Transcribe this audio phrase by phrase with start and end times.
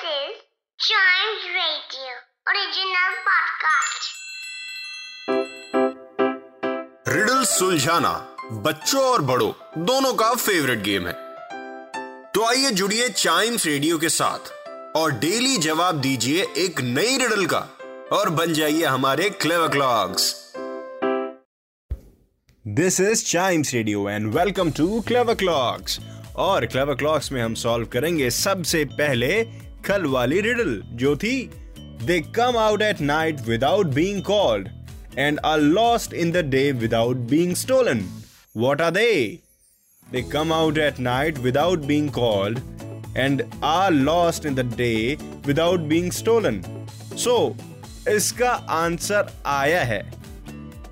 [0.00, 1.38] Radio,
[2.50, 4.04] original podcast.
[7.08, 8.12] Riddle सुलझाना
[8.66, 9.50] बच्चों और बड़ों,
[9.86, 11.12] दोनों का फेवरेट गेम है।
[12.34, 14.52] तो आइए जुड़िए चाइम्स रेडियो के साथ,
[14.96, 17.66] और डेली जवाब दीजिए एक नई रिडल का,
[18.12, 20.34] और बन जाइए हमारे Clever Clocks
[22.64, 25.98] this is Chimes Radio and welcome to Clever Clocks
[26.38, 29.46] और क्लेवर क्लॉक्स में हम सॉल्व करेंगे सबसे पहले
[29.88, 31.34] कल वाली रिडल जो थी
[31.78, 34.68] they come out at night without being called
[35.18, 38.04] and are lost in the day without being stolen
[38.56, 39.12] what are they
[40.06, 42.58] they come out at night without being called
[43.16, 45.16] and are lost in the day
[45.46, 46.62] without being stolen
[47.16, 47.56] so
[48.10, 50.00] इसका answer आया है।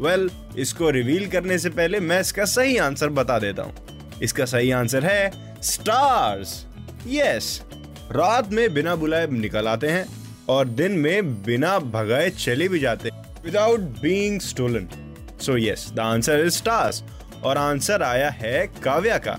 [0.00, 4.44] Well well, इसको reveal करने से पहले मैं इसका सही आंसर बता देता हूँ। इसका
[4.44, 6.64] सही आंसर है स्टार्स
[7.08, 7.60] यस
[8.12, 10.06] रात में बिना बुलाए निकल आते हैं
[10.48, 14.88] और दिन में बिना भगाए चले भी जाते हैं without being stolen
[15.40, 17.02] so yes the answer is stars
[17.44, 19.32] और आंसर आया है काव्या का।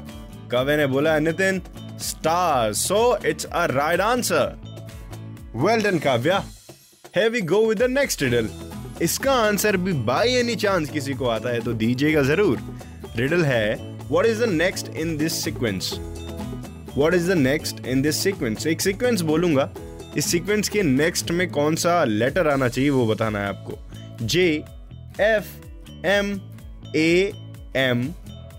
[0.51, 1.61] काव्या ने बोला, Nitin
[1.99, 4.61] stars so it's a right answer
[5.55, 6.43] well done Kavya.
[7.15, 8.49] Hey we go with the next riddle
[9.01, 12.59] इसका आंसर भी बाय एनी चांस किसी को आता है तो दीजिएगा ज़रूर।
[13.15, 15.93] रिडल है, what is the next in this sequence?
[16.97, 18.67] What is the next in this sequence?
[18.67, 19.69] एक सीक्वेंस बोलूँगा।
[20.17, 24.45] इस सीक्वेंस के नेक्स्ट में कौन सा लेटर आना चाहिए वो बताना है आपको। J
[25.21, 26.39] F M
[26.95, 27.31] A
[27.75, 28.07] M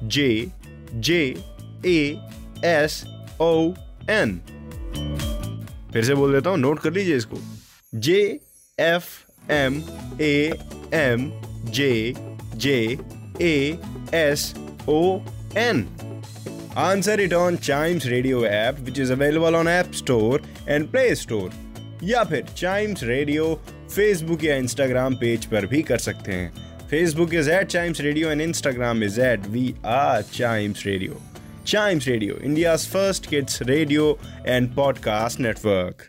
[0.05, 0.48] J
[0.94, 1.20] J
[1.86, 1.98] A
[2.64, 3.03] S
[3.41, 3.75] O
[4.11, 4.41] N
[5.92, 7.39] फिर से बोल देता हूँ नोट कर लीजिए इसको।
[7.94, 8.20] J
[8.78, 9.83] F M
[10.20, 10.53] A
[10.94, 11.31] M
[11.70, 12.14] J
[12.56, 12.98] J
[13.41, 13.78] A
[14.14, 14.55] S
[14.89, 15.19] O
[15.56, 15.78] N.
[16.79, 21.51] Answer it on Chimes Radio app, which is available on App Store and Play Store.
[22.05, 23.55] या फिर चाइम्स रेडियो
[23.95, 28.41] फेसबुक या इंस्टाग्राम पेज पर भी कर सकते हैं। Facebook is at Chimes Radio and
[28.41, 31.21] Instagram is at we are Chimes Radio
[31.66, 36.09] Chimes Radio India first kids radio and podcast network